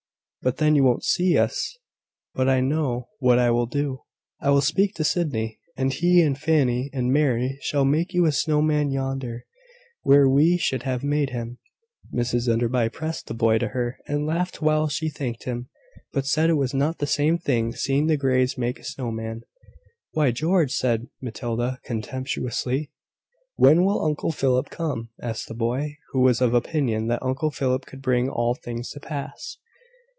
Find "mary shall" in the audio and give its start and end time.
7.13-7.85